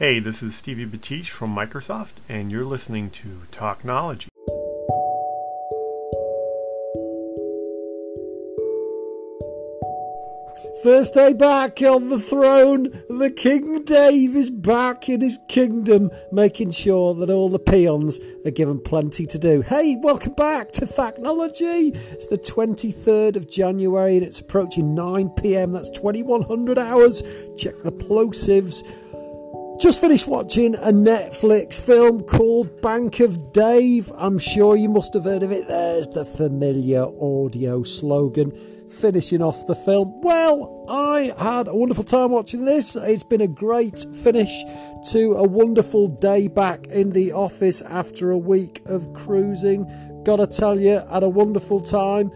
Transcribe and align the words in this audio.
Hey, 0.00 0.18
this 0.18 0.42
is 0.42 0.56
Stevie 0.56 0.86
Batish 0.86 1.26
from 1.26 1.54
Microsoft, 1.54 2.14
and 2.26 2.50
you're 2.50 2.64
listening 2.64 3.10
to 3.10 3.42
Thaknology. 3.52 4.28
First 10.82 11.12
day 11.12 11.34
back 11.34 11.82
on 11.82 12.08
the 12.08 12.18
throne, 12.18 12.84
the 13.10 13.30
King 13.30 13.84
Dave 13.84 14.34
is 14.34 14.48
back 14.48 15.10
in 15.10 15.20
his 15.20 15.38
kingdom, 15.48 16.10
making 16.32 16.70
sure 16.70 17.12
that 17.16 17.28
all 17.28 17.50
the 17.50 17.58
peons 17.58 18.18
are 18.46 18.50
given 18.50 18.80
plenty 18.80 19.26
to 19.26 19.38
do. 19.38 19.60
Hey, 19.60 19.96
welcome 20.00 20.32
back 20.32 20.72
to 20.72 20.86
Thaknology. 20.86 21.94
It's 22.12 22.28
the 22.28 22.38
23rd 22.38 23.36
of 23.36 23.50
January 23.50 24.16
and 24.16 24.24
it's 24.24 24.40
approaching 24.40 24.94
9 24.94 25.28
pm. 25.30 25.72
That's 25.72 25.90
2100 25.90 26.78
hours. 26.78 27.22
Check 27.58 27.80
the 27.80 27.92
plosives. 27.92 28.82
Just 29.80 30.02
finished 30.02 30.28
watching 30.28 30.74
a 30.74 30.92
Netflix 30.92 31.80
film 31.80 32.22
called 32.24 32.82
Bank 32.82 33.20
of 33.20 33.50
Dave. 33.54 34.12
I'm 34.14 34.38
sure 34.38 34.76
you 34.76 34.90
must 34.90 35.14
have 35.14 35.24
heard 35.24 35.42
of 35.42 35.52
it. 35.52 35.68
There's 35.68 36.06
the 36.08 36.26
familiar 36.26 37.06
audio 37.18 37.82
slogan 37.82 38.50
finishing 38.90 39.40
off 39.40 39.66
the 39.66 39.74
film. 39.74 40.20
Well, 40.20 40.84
I 40.86 41.32
had 41.38 41.66
a 41.66 41.74
wonderful 41.74 42.04
time 42.04 42.30
watching 42.30 42.66
this. 42.66 42.94
It's 42.94 43.22
been 43.22 43.40
a 43.40 43.48
great 43.48 44.04
finish 44.16 44.64
to 45.12 45.36
a 45.36 45.44
wonderful 45.44 46.08
day 46.08 46.48
back 46.48 46.86
in 46.88 47.12
the 47.12 47.32
office 47.32 47.80
after 47.80 48.32
a 48.32 48.38
week 48.38 48.82
of 48.84 49.14
cruising. 49.14 49.86
Gotta 50.24 50.46
tell 50.46 50.78
you, 50.78 51.00
had 51.10 51.22
a 51.22 51.28
wonderful 51.30 51.80
time. 51.80 52.32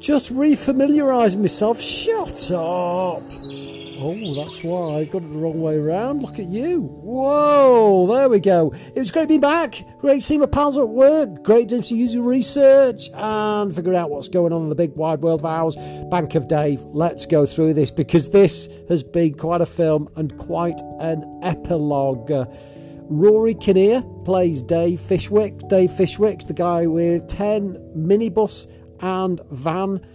Just 0.00 0.34
refamiliarising 0.34 1.40
myself. 1.40 1.80
Shut 1.80 2.50
up! 2.50 3.47
Oh, 4.00 4.32
that's 4.32 4.62
why 4.62 5.00
I 5.00 5.04
got 5.06 5.22
it 5.22 5.32
the 5.32 5.38
wrong 5.38 5.60
way 5.60 5.76
around. 5.76 6.22
Look 6.22 6.38
at 6.38 6.46
you. 6.46 6.82
Whoa, 6.82 8.06
there 8.06 8.28
we 8.28 8.38
go. 8.38 8.72
It 8.94 8.98
was 8.98 9.10
great 9.10 9.22
to 9.22 9.28
be 9.28 9.38
back. 9.38 9.74
Great 9.98 10.22
seeing 10.22 10.38
my 10.38 10.46
pals 10.46 10.78
at 10.78 10.88
work. 10.88 11.42
Great 11.42 11.68
to 11.70 11.76
use 11.76 12.14
your 12.14 12.22
research 12.22 13.08
and 13.12 13.74
figure 13.74 13.94
out 13.94 14.10
what's 14.10 14.28
going 14.28 14.52
on 14.52 14.62
in 14.62 14.68
the 14.68 14.76
big 14.76 14.94
wide 14.94 15.20
world 15.20 15.40
of 15.40 15.46
ours. 15.46 15.76
Bank 16.10 16.36
of 16.36 16.46
Dave. 16.46 16.80
Let's 16.84 17.26
go 17.26 17.44
through 17.44 17.74
this 17.74 17.90
because 17.90 18.30
this 18.30 18.68
has 18.88 19.02
been 19.02 19.34
quite 19.34 19.62
a 19.62 19.66
film 19.66 20.08
and 20.14 20.36
quite 20.38 20.80
an 21.00 21.40
epilogue. 21.42 22.30
Rory 23.10 23.54
Kinnear 23.54 24.02
plays 24.24 24.62
Dave 24.62 25.00
Fishwick. 25.00 25.58
Dave 25.68 25.90
Fishwick's 25.90 26.44
the 26.44 26.54
guy 26.54 26.86
with 26.86 27.26
10 27.26 27.94
minibus 27.96 28.70
and 29.00 29.40
van 29.50 30.06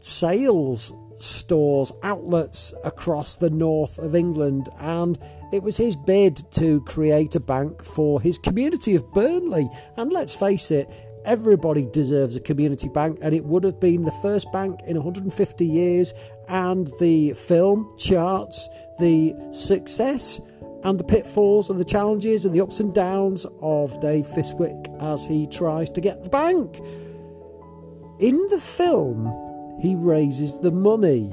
sales 0.00 0.92
stores, 1.18 1.92
outlets 2.02 2.74
across 2.84 3.36
the 3.36 3.50
north 3.50 3.98
of 3.98 4.14
England, 4.14 4.68
and 4.80 5.18
it 5.52 5.62
was 5.62 5.76
his 5.76 5.96
bid 5.96 6.40
to 6.52 6.80
create 6.82 7.34
a 7.34 7.40
bank 7.40 7.84
for 7.84 8.20
his 8.20 8.38
community 8.38 8.94
of 8.94 9.12
Burnley. 9.12 9.68
And 9.96 10.12
let's 10.12 10.34
face 10.34 10.70
it, 10.70 10.88
everybody 11.24 11.86
deserves 11.86 12.36
a 12.36 12.40
community 12.40 12.88
bank, 12.88 13.18
and 13.22 13.34
it 13.34 13.44
would 13.44 13.64
have 13.64 13.80
been 13.80 14.04
the 14.04 14.18
first 14.22 14.50
bank 14.52 14.80
in 14.86 14.96
150 14.96 15.66
years. 15.66 16.14
And 16.48 16.90
the 17.00 17.32
film 17.34 17.94
charts 17.98 18.68
the 18.98 19.34
success 19.50 20.40
and 20.84 20.98
the 20.98 21.04
pitfalls 21.04 21.70
and 21.70 21.80
the 21.80 21.84
challenges 21.84 22.44
and 22.44 22.54
the 22.54 22.60
ups 22.60 22.80
and 22.80 22.94
downs 22.94 23.46
of 23.60 23.98
Dave 24.00 24.26
Fishwick 24.26 24.88
as 25.00 25.24
he 25.26 25.46
tries 25.46 25.90
to 25.90 26.00
get 26.00 26.22
the 26.22 26.30
bank. 26.30 26.78
In 28.20 28.46
the 28.48 28.60
film, 28.60 29.26
he 29.80 29.94
raises 29.94 30.58
the 30.60 30.70
money. 30.70 31.32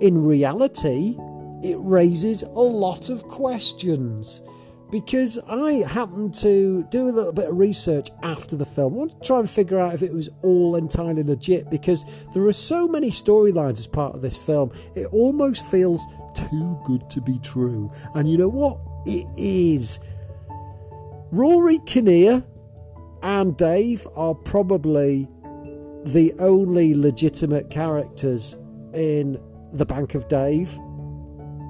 In 0.00 0.24
reality, 0.24 1.16
it 1.62 1.76
raises 1.80 2.42
a 2.42 2.48
lot 2.48 3.10
of 3.10 3.24
questions 3.24 4.42
because 4.90 5.38
I 5.48 5.86
happened 5.86 6.34
to 6.36 6.84
do 6.84 7.08
a 7.08 7.10
little 7.10 7.32
bit 7.32 7.48
of 7.48 7.58
research 7.58 8.08
after 8.22 8.56
the 8.56 8.64
film. 8.64 8.94
I 8.94 8.96
wanted 8.96 9.20
to 9.20 9.26
try 9.26 9.38
and 9.40 9.50
figure 9.50 9.78
out 9.78 9.94
if 9.94 10.02
it 10.02 10.12
was 10.12 10.28
all 10.42 10.76
entirely 10.76 11.22
legit 11.22 11.68
because 11.70 12.04
there 12.32 12.44
are 12.44 12.52
so 12.52 12.88
many 12.88 13.10
storylines 13.10 13.78
as 13.78 13.86
part 13.86 14.14
of 14.14 14.22
this 14.22 14.36
film. 14.36 14.72
It 14.94 15.06
almost 15.12 15.66
feels 15.66 16.04
too 16.34 16.80
good 16.86 17.10
to 17.10 17.20
be 17.20 17.38
true. 17.38 17.92
And 18.14 18.30
you 18.30 18.38
know 18.38 18.48
what? 18.48 18.78
It 19.06 19.26
is. 19.36 20.00
Rory 21.30 21.78
Kinnear 21.80 22.44
and 23.22 23.56
Dave 23.56 24.06
are 24.16 24.34
probably 24.34 25.28
the 26.04 26.32
only 26.38 26.94
legitimate 26.94 27.70
characters 27.70 28.56
in 28.94 29.38
The 29.72 29.86
Bank 29.86 30.14
of 30.14 30.28
Dave. 30.28 30.78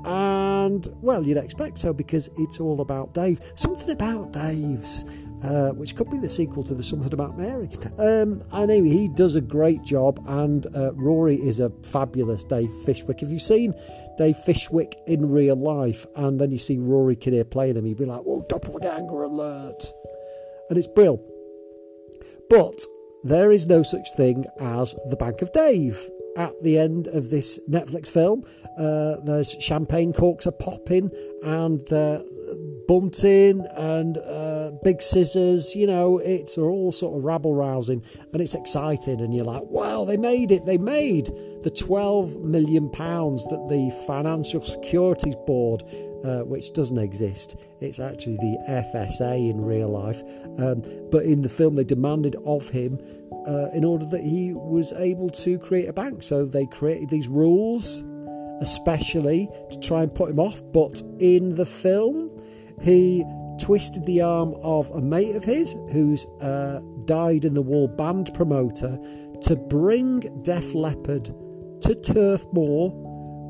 And, 0.05 0.87
well, 1.03 1.27
you'd 1.27 1.37
expect 1.37 1.79
so 1.79 1.93
because 1.93 2.31
it's 2.39 2.61
all 2.61 2.81
about 2.81 3.13
Dave. 3.15 3.41
Something 3.55 3.91
about 3.91 4.33
Dave's, 4.33 5.05
uh, 5.43 5.71
which 5.71 5.97
could 5.97 6.09
be 6.11 6.19
the 6.19 6.29
sequel 6.29 6.63
to 6.65 6.75
the 6.75 6.83
Something 6.83 7.13
About 7.13 7.37
Mary. 7.37 7.69
Um, 7.99 8.43
anyway, 8.55 8.89
he 8.89 9.09
does 9.09 9.37
a 9.37 9.41
great 9.41 9.83
job, 9.83 10.25
and 10.27 10.67
uh, 10.75 10.95
Rory 10.95 11.37
is 11.37 11.61
a 11.61 11.71
fabulous 11.83 12.45
Dave 12.45 12.71
Fishwick. 12.87 13.21
Have 13.21 13.31
you 13.31 13.39
seen 13.39 13.75
Dave 14.17 14.37
Fishwick 14.37 14.97
in 15.07 15.31
real 15.31 15.57
life? 15.57 16.07
And 16.17 16.41
then 16.41 16.53
you 16.53 16.59
see 16.59 16.79
Rory 16.79 17.17
Kinnear 17.17 17.45
playing 17.45 17.77
him, 17.77 17.85
you'd 17.85 17.99
be 17.99 18.07
like, 18.07 18.23
whoa, 18.23 18.45
doppelganger 18.49 19.25
alert. 19.25 19.93
And 20.71 20.79
it's 20.79 20.87
brilliant. 20.87 21.21
But 22.49 22.81
there 23.25 23.51
is 23.51 23.67
no 23.67 23.83
such 23.83 24.13
thing 24.17 24.45
as 24.61 24.95
the 25.09 25.17
Bank 25.17 25.43
of 25.43 25.53
Dave. 25.53 26.09
At 26.37 26.63
the 26.63 26.79
end 26.79 27.09
of 27.09 27.31
this 27.31 27.59
Netflix 27.69 28.07
film, 28.07 28.45
uh, 28.79 29.17
there's 29.25 29.57
champagne 29.59 30.13
corks 30.13 30.47
are 30.47 30.53
popping 30.53 31.11
and 31.43 31.81
the 31.89 32.25
bunting 32.87 33.67
and 33.77 34.19
uh, 34.19 34.71
big 34.85 35.03
scissors. 35.03 35.75
You 35.75 35.89
know, 35.89 36.19
it's 36.19 36.57
all 36.57 36.93
sort 36.93 37.19
of 37.19 37.25
rabble 37.25 37.55
rousing 37.57 38.05
and 38.33 38.41
it's 38.41 38.55
exciting. 38.55 39.21
And 39.21 39.35
you're 39.35 39.45
like, 39.45 39.65
wow, 39.65 40.05
they 40.05 40.17
made 40.17 40.53
it. 40.53 40.65
They 40.65 40.79
made 40.79 41.27
the 41.63 41.71
12 41.71 42.37
million 42.37 42.89
pounds 42.91 43.45
that 43.49 43.67
the 43.69 43.91
Financial 44.07 44.63
Securities 44.63 45.37
Board 45.45 45.83
uh, 46.25 46.41
which 46.41 46.73
doesn't 46.73 46.99
exist. 46.99 47.57
It's 47.81 48.01
actually 48.01 48.37
the 48.37 48.59
FSA 48.69 49.51
in 49.51 49.65
real 49.65 49.89
life. 49.89 50.23
Um, 50.59 50.83
but 51.11 51.25
in 51.25 51.43
the 51.43 51.49
film, 51.49 51.75
they 51.75 51.85
demanded 51.85 52.37
of 52.45 52.69
him 52.69 52.99
uh, 53.47 53.71
in 53.71 53.85
order 53.85 54.05
that 54.07 54.23
he 54.23 54.53
was 54.53 54.93
able 54.93 55.31
to 55.31 55.59
create 55.59 55.89
a 55.89 55.93
bank. 55.93 56.23
So 56.23 56.45
they 56.45 56.67
created 56.67 57.09
these 57.09 57.29
rules, 57.29 58.03
especially 58.61 59.49
to 59.71 59.81
try 59.81 60.03
and 60.03 60.15
put 60.15 60.31
him 60.31 60.41
off. 60.41 60.61
But 60.73 61.01
in 61.19 61.55
the 61.55 61.67
film, 61.67 62.31
he 62.83 63.25
twisted 63.61 64.05
the 64.07 64.23
arm 64.23 64.55
of 64.63 64.91
a 64.93 65.01
mate 65.01 65.37
of 65.37 65.45
his 65.45 65.73
who's 65.93 66.25
uh, 66.41 66.81
died 67.05 67.45
in 67.45 67.55
the 67.55 67.63
wall 67.63 67.89
band 67.89 68.31
promoter 68.35 68.99
to 69.43 69.57
bring 69.57 70.43
Def 70.43 70.75
Leppard 70.75 71.27
to 71.83 71.95
Turf 71.95 72.45
Moor, 72.53 72.91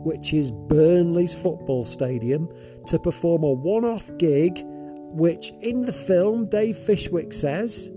which 0.05 0.33
is 0.33 0.51
Burnley's 0.51 1.35
football 1.35 1.85
stadium, 1.85 2.49
to 2.87 2.99
perform 2.99 3.45
a 3.45 3.53
one 3.53 3.85
off 3.85 4.11
gig, 4.19 4.61
which 4.65 5.53
in 5.61 5.85
the 5.87 5.93
film 5.93 6.49
Dave 6.49 6.77
Fishwick 6.77 7.33
says 7.33 7.91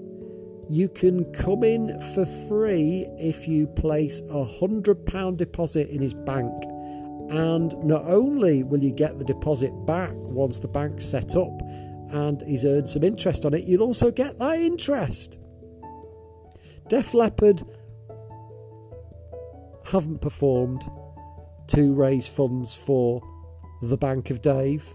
you 0.70 0.88
can 0.88 1.26
come 1.34 1.64
in 1.64 2.00
for 2.14 2.26
free 2.48 3.06
if 3.18 3.48
you 3.48 3.68
place 3.68 4.20
a 4.30 4.46
£100 4.62 5.38
deposit 5.38 5.90
in 5.90 6.02
his 6.02 6.14
bank. 6.14 6.52
And 7.32 7.74
not 7.84 8.06
only 8.06 8.64
will 8.64 8.84
you 8.84 8.94
get 8.94 9.18
the 9.18 9.26
deposit 9.26 9.72
back 9.86 10.14
once 10.14 10.60
the 10.60 10.68
bank's 10.68 11.06
set 11.06 11.36
up 11.36 11.62
and 12.12 12.42
he's 12.44 12.66
earned 12.66 12.90
some 12.90 13.04
interest 13.04 13.46
on 13.46 13.54
it, 13.54 13.66
you'll 13.66 13.84
also 13.84 14.12
get 14.12 14.40
that 14.40 14.60
interest. 14.60 15.40
Def 16.88 17.14
Leppard 17.14 17.64
haven't 19.86 20.22
performed 20.22 20.84
to 21.72 21.94
raise 21.94 22.28
funds 22.28 22.76
for 22.76 23.22
the 23.82 23.98
Bank 23.98 24.30
of 24.30 24.42
Dave 24.42 24.94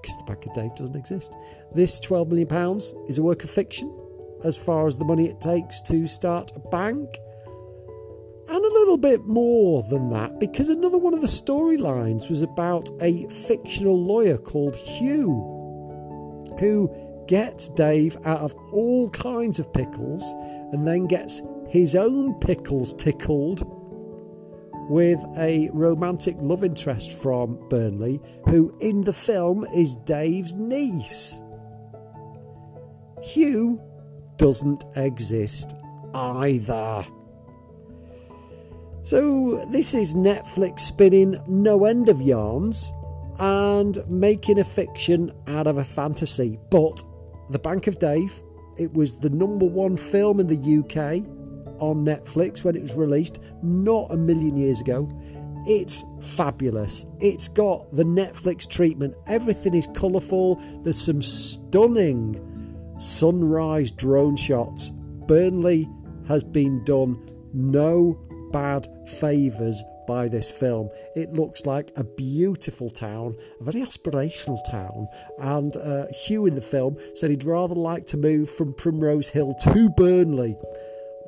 because 0.00 0.16
the 0.18 0.24
Bank 0.24 0.46
of 0.46 0.54
Dave 0.54 0.74
doesn't 0.76 0.96
exist. 0.96 1.34
This 1.74 2.00
£12 2.00 2.28
million 2.28 2.80
is 3.08 3.18
a 3.18 3.22
work 3.22 3.44
of 3.44 3.50
fiction 3.50 3.96
as 4.44 4.56
far 4.56 4.86
as 4.86 4.96
the 4.96 5.04
money 5.04 5.26
it 5.28 5.40
takes 5.40 5.80
to 5.82 6.06
start 6.06 6.52
a 6.56 6.60
bank. 6.70 7.08
And 8.48 8.64
a 8.64 8.68
little 8.68 8.96
bit 8.96 9.26
more 9.26 9.84
than 9.90 10.10
that, 10.10 10.40
because 10.40 10.70
another 10.70 10.98
one 10.98 11.14
of 11.14 11.20
the 11.20 11.28
storylines 11.28 12.28
was 12.28 12.42
about 12.42 12.88
a 13.00 13.28
fictional 13.28 14.02
lawyer 14.02 14.38
called 14.38 14.74
Hugh, 14.74 15.36
who 16.58 16.90
gets 17.28 17.68
Dave 17.68 18.16
out 18.24 18.40
of 18.40 18.54
all 18.72 19.08
kinds 19.10 19.60
of 19.60 19.72
pickles 19.72 20.22
and 20.72 20.86
then 20.88 21.06
gets 21.06 21.42
his 21.68 21.94
own 21.94 22.34
pickles 22.40 22.92
tickled 22.94 23.62
with 24.90 25.24
a 25.38 25.70
romantic 25.72 26.34
love 26.40 26.64
interest 26.64 27.12
from 27.12 27.56
Burnley, 27.68 28.20
who 28.46 28.76
in 28.80 29.02
the 29.04 29.12
film 29.12 29.64
is 29.72 29.94
Dave's 29.94 30.56
niece. 30.56 31.40
Hugh 33.22 33.80
doesn't 34.36 34.82
exist 34.96 35.76
either. 36.12 37.04
So, 39.02 39.64
this 39.70 39.94
is 39.94 40.14
Netflix 40.14 40.80
spinning 40.80 41.36
no 41.46 41.84
end 41.84 42.08
of 42.08 42.20
yarns, 42.20 42.92
and 43.38 43.96
making 44.08 44.58
a 44.58 44.64
fiction 44.64 45.32
out 45.46 45.68
of 45.68 45.78
a 45.78 45.84
fantasy. 45.84 46.58
But 46.68 47.00
The 47.50 47.60
Bank 47.60 47.86
of 47.86 48.00
Dave, 48.00 48.42
it 48.76 48.92
was 48.92 49.20
the 49.20 49.30
number 49.30 49.66
one 49.66 49.96
film 49.96 50.40
in 50.40 50.48
the 50.48 50.78
UK 50.80 51.39
on 51.80 52.04
Netflix 52.04 52.64
when 52.64 52.76
it 52.76 52.82
was 52.82 52.94
released, 52.94 53.42
not 53.62 54.10
a 54.10 54.16
million 54.16 54.56
years 54.56 54.80
ago. 54.80 55.08
It's 55.66 56.04
fabulous. 56.36 57.06
It's 57.18 57.48
got 57.48 57.90
the 57.92 58.04
Netflix 58.04 58.68
treatment. 58.68 59.14
Everything 59.26 59.74
is 59.74 59.86
colourful. 59.94 60.56
There's 60.82 61.00
some 61.00 61.20
stunning 61.20 62.94
sunrise 62.98 63.90
drone 63.90 64.36
shots. 64.36 64.90
Burnley 65.26 65.88
has 66.28 66.44
been 66.44 66.84
done 66.84 67.20
no 67.52 68.18
bad 68.52 68.86
favours 69.06 69.82
by 70.06 70.28
this 70.28 70.50
film. 70.50 70.88
It 71.14 71.32
looks 71.32 71.66
like 71.66 71.92
a 71.96 72.04
beautiful 72.04 72.90
town, 72.90 73.36
a 73.60 73.64
very 73.64 73.80
aspirational 73.80 74.58
town. 74.68 75.06
And 75.38 75.76
uh, 75.76 76.06
Hugh 76.24 76.46
in 76.46 76.54
the 76.54 76.60
film 76.60 76.96
said 77.14 77.30
he'd 77.30 77.44
rather 77.44 77.74
like 77.74 78.06
to 78.08 78.16
move 78.16 78.50
from 78.50 78.74
Primrose 78.74 79.28
Hill 79.28 79.54
to 79.62 79.88
Burnley. 79.90 80.56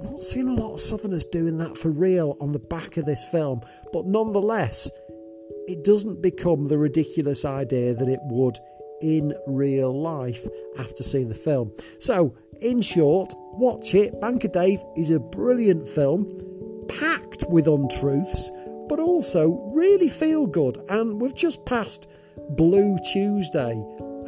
Not 0.00 0.24
seen 0.24 0.48
a 0.48 0.54
lot 0.54 0.74
of 0.74 0.80
Southerners 0.80 1.24
doing 1.26 1.58
that 1.58 1.76
for 1.76 1.90
real 1.90 2.36
on 2.40 2.52
the 2.52 2.58
back 2.58 2.96
of 2.96 3.04
this 3.04 3.24
film, 3.24 3.60
but 3.92 4.06
nonetheless, 4.06 4.90
it 5.66 5.84
doesn't 5.84 6.22
become 6.22 6.66
the 6.66 6.78
ridiculous 6.78 7.44
idea 7.44 7.94
that 7.94 8.08
it 8.08 8.20
would 8.24 8.56
in 9.00 9.34
real 9.46 10.00
life 10.00 10.46
after 10.78 11.02
seeing 11.02 11.28
the 11.28 11.34
film. 11.34 11.72
So, 11.98 12.36
in 12.60 12.80
short, 12.80 13.32
watch 13.52 13.94
it. 13.94 14.20
Bank 14.20 14.44
of 14.44 14.52
Dave 14.52 14.80
is 14.96 15.10
a 15.10 15.18
brilliant 15.20 15.88
film, 15.88 16.28
packed 16.88 17.44
with 17.48 17.66
untruths, 17.66 18.50
but 18.88 19.00
also 19.00 19.70
really 19.74 20.08
feel 20.08 20.46
good. 20.46 20.80
And 20.88 21.20
we've 21.20 21.34
just 21.34 21.64
passed 21.66 22.08
Blue 22.50 22.98
Tuesday. 23.12 23.74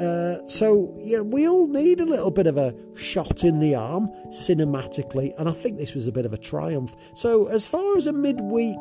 Uh, 0.01 0.47
so 0.49 0.93
yeah, 1.05 1.21
we 1.21 1.49
all 1.49 1.69
need 1.69 2.01
a 2.01 2.05
little 2.05 2.31
bit 2.31 2.47
of 2.47 2.57
a 2.57 2.75
shot 2.97 3.45
in 3.45 3.61
the 3.61 3.75
arm 3.75 4.09
cinematically, 4.29 5.33
and 5.39 5.49
I 5.49 5.53
think 5.53 5.79
this 5.79 5.95
was 5.95 6.09
a 6.09 6.13
bit 6.13 6.27
of 6.27 6.33
a 6.33 6.39
triumph. 6.39 6.95
So 7.15 7.47
as 7.47 7.67
far 7.67 7.97
as 7.97 8.07
a 8.07 8.13
midweek 8.13 8.79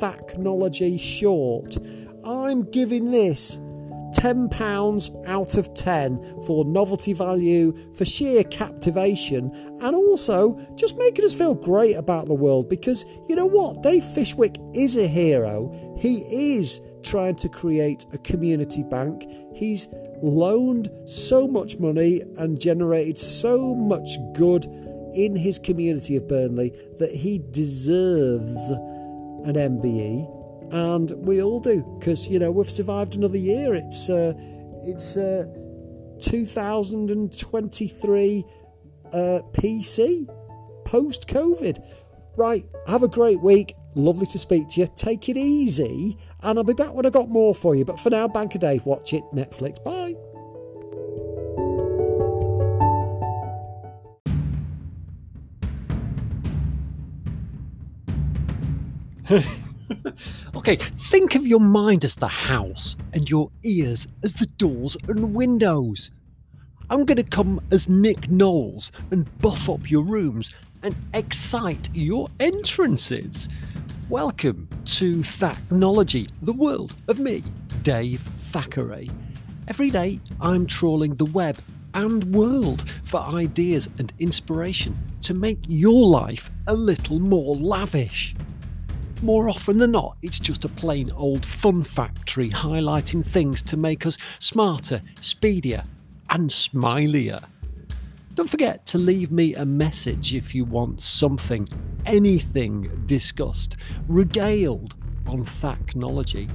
Thaknology 0.00 0.98
short, 0.98 1.76
I'm 2.24 2.68
giving 2.70 3.10
this 3.10 3.58
£10 4.16 5.26
out 5.28 5.58
of 5.58 5.74
10 5.74 6.40
for 6.46 6.64
novelty 6.64 7.12
value, 7.12 7.76
for 7.94 8.04
sheer 8.04 8.42
captivation, 8.44 9.52
and 9.80 9.94
also 9.94 10.58
just 10.74 10.96
making 10.98 11.24
us 11.24 11.34
feel 11.34 11.54
great 11.54 11.94
about 11.94 12.26
the 12.26 12.34
world 12.34 12.68
because 12.68 13.04
you 13.28 13.36
know 13.36 13.46
what? 13.46 13.82
Dave 13.82 14.02
Fishwick 14.02 14.56
is 14.74 14.96
a 14.96 15.06
hero. 15.06 15.96
He 15.98 16.18
is 16.56 16.80
trying 17.02 17.36
to 17.36 17.48
create 17.48 18.06
a 18.12 18.18
community 18.18 18.82
bank. 18.82 19.24
He's 19.54 19.86
loaned 20.22 20.90
so 21.06 21.46
much 21.46 21.78
money 21.78 22.22
and 22.36 22.60
generated 22.60 23.18
so 23.18 23.74
much 23.74 24.18
good 24.34 24.64
in 25.14 25.36
his 25.36 25.58
community 25.58 26.16
of 26.16 26.28
Burnley 26.28 26.72
that 26.98 27.10
he 27.10 27.42
deserves 27.50 28.70
an 28.70 29.54
MBE 29.54 30.36
and 30.72 31.10
we 31.26 31.42
all 31.42 31.60
do 31.60 31.84
because 31.98 32.28
you 32.28 32.38
know 32.38 32.50
we've 32.50 32.70
survived 32.70 33.16
another 33.16 33.38
year. 33.38 33.74
It's 33.74 34.10
uh, 34.10 34.34
it's 34.84 35.16
uh, 35.16 35.46
2023 36.20 38.44
uh, 39.06 39.40
PC 39.52 40.26
post 40.84 41.28
COVID. 41.28 41.78
Right, 42.36 42.66
have 42.86 43.02
a 43.02 43.08
great 43.08 43.40
week. 43.40 43.74
Lovely 43.96 44.26
to 44.26 44.38
speak 44.38 44.68
to 44.68 44.82
you. 44.82 44.88
Take 44.94 45.30
it 45.30 45.38
easy, 45.38 46.18
and 46.42 46.58
I'll 46.58 46.64
be 46.64 46.74
back 46.74 46.92
when 46.92 47.06
I 47.06 47.10
got 47.10 47.30
more 47.30 47.54
for 47.54 47.74
you. 47.74 47.82
But 47.82 47.98
for 47.98 48.10
now, 48.10 48.28
Bank 48.28 48.54
of 48.54 48.60
Dave, 48.60 48.84
watch 48.84 49.14
it 49.14 49.24
Netflix. 49.34 49.82
Bye. 49.82 50.14
okay, 60.56 60.76
think 60.76 61.34
of 61.34 61.46
your 61.46 61.58
mind 61.58 62.04
as 62.04 62.16
the 62.16 62.28
house 62.28 62.98
and 63.14 63.30
your 63.30 63.50
ears 63.62 64.06
as 64.22 64.34
the 64.34 64.44
doors 64.44 64.98
and 65.08 65.32
windows. 65.32 66.10
I'm 66.90 67.06
going 67.06 67.16
to 67.16 67.24
come 67.24 67.62
as 67.70 67.88
Nick 67.88 68.30
Knowles 68.30 68.92
and 69.10 69.26
buff 69.38 69.70
up 69.70 69.90
your 69.90 70.02
rooms 70.02 70.52
and 70.82 70.94
excite 71.14 71.88
your 71.94 72.28
entrances. 72.38 73.48
Welcome 74.08 74.68
to 74.84 75.16
Thaknology, 75.16 76.30
the 76.40 76.52
world 76.52 76.94
of 77.08 77.18
me, 77.18 77.42
Dave 77.82 78.20
Thackeray. 78.20 79.10
Every 79.66 79.90
day 79.90 80.20
I'm 80.40 80.64
trawling 80.64 81.16
the 81.16 81.24
web 81.24 81.58
and 81.92 82.22
world 82.32 82.88
for 83.02 83.18
ideas 83.18 83.88
and 83.98 84.12
inspiration 84.20 84.96
to 85.22 85.34
make 85.34 85.58
your 85.66 86.06
life 86.06 86.50
a 86.68 86.74
little 86.74 87.18
more 87.18 87.56
lavish. 87.56 88.36
More 89.22 89.48
often 89.48 89.78
than 89.78 89.90
not, 89.90 90.16
it's 90.22 90.38
just 90.38 90.64
a 90.64 90.68
plain 90.68 91.10
old 91.10 91.44
fun 91.44 91.82
factory 91.82 92.50
highlighting 92.50 93.26
things 93.26 93.60
to 93.62 93.76
make 93.76 94.06
us 94.06 94.18
smarter, 94.38 95.02
speedier, 95.20 95.82
and 96.30 96.48
smilier. 96.48 97.42
Don't 98.36 98.50
forget 98.50 98.84
to 98.88 98.98
leave 98.98 99.32
me 99.32 99.54
a 99.54 99.64
message 99.64 100.34
if 100.34 100.54
you 100.54 100.66
want 100.66 101.00
something, 101.00 101.66
anything 102.04 103.04
discussed, 103.06 103.78
regaled 104.08 104.94
on 105.26 105.42
Thaknology. 105.42 106.46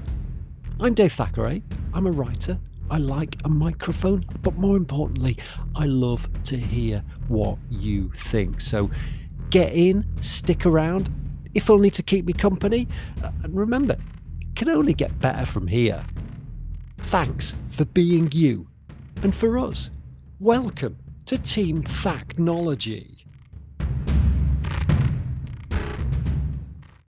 I'm 0.79 0.93
Dave 0.93 1.13
Thackeray. 1.13 1.63
I'm 1.95 2.05
a 2.05 2.11
writer. 2.11 2.59
I 2.91 2.97
like 2.97 3.37
a 3.45 3.49
microphone, 3.49 4.27
but 4.43 4.57
more 4.57 4.77
importantly, 4.77 5.39
I 5.75 5.85
love 5.85 6.29
to 6.43 6.55
hear 6.55 7.03
what 7.29 7.57
you 7.71 8.11
think. 8.11 8.61
So 8.61 8.91
get 9.49 9.73
in, 9.73 10.05
stick 10.21 10.67
around, 10.67 11.09
if 11.55 11.71
only 11.71 11.89
to 11.89 12.03
keep 12.03 12.25
me 12.25 12.33
company. 12.33 12.87
Uh, 13.23 13.31
and 13.41 13.57
remember, 13.57 13.97
it 14.39 14.55
can 14.55 14.69
only 14.69 14.93
get 14.93 15.17
better 15.17 15.47
from 15.47 15.65
here. 15.65 16.05
Thanks 16.99 17.55
for 17.69 17.85
being 17.85 18.29
you. 18.31 18.67
And 19.23 19.33
for 19.33 19.57
us, 19.57 19.89
welcome 20.39 20.95
to 21.31 21.37
Team 21.37 21.81
Thaknology. 21.81 23.20